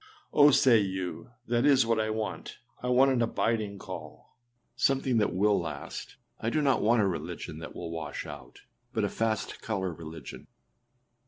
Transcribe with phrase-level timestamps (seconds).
[0.33, 4.35] â âOh!â say you, âthat is what I want; I want an abiding call,
[4.75, 8.61] something that will last; I do not want a religion that will wash out,
[8.93, 10.47] but a fast colour religion.